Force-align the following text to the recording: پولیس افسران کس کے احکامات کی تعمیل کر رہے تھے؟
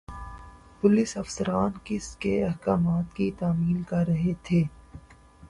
پولیس 0.81 1.17
افسران 1.17 1.71
کس 1.83 2.15
کے 2.15 2.43
احکامات 2.45 3.15
کی 3.15 3.31
تعمیل 3.39 3.81
کر 3.83 4.07
رہے 4.07 4.33
تھے؟ 4.43 4.63